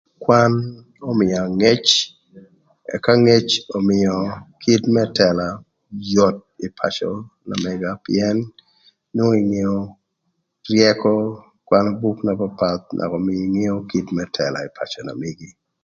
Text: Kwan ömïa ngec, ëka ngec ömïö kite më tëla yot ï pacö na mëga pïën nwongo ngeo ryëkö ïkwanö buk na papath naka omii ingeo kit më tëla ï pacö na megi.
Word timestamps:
Kwan 0.23 0.53
ömïa 1.09 1.41
ngec, 1.57 1.85
ëka 2.95 3.13
ngec 3.23 3.47
ömïö 3.77 4.13
kite 4.61 4.87
më 4.93 5.03
tëla 5.17 5.47
yot 6.13 6.37
ï 6.65 6.67
pacö 6.77 7.11
na 7.47 7.55
mëga 7.63 7.91
pïën 8.03 8.37
nwongo 9.13 9.37
ngeo 9.51 9.77
ryëkö 10.69 11.13
ïkwanö 11.61 11.89
buk 12.01 12.17
na 12.23 12.33
papath 12.39 12.85
naka 12.97 13.15
omii 13.19 13.41
ingeo 13.45 13.77
kit 13.89 14.07
më 14.17 14.23
tëla 14.35 14.59
ï 14.67 14.73
pacö 14.77 14.99
na 15.03 15.13
megi. 15.21 15.49